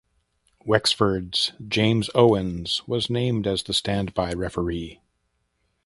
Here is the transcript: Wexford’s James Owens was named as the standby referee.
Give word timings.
Wexford’s 0.65 1.51
James 1.67 2.09
Owens 2.15 2.87
was 2.87 3.07
named 3.07 3.45
as 3.45 3.61
the 3.61 3.71
standby 3.71 4.33
referee. 4.33 4.99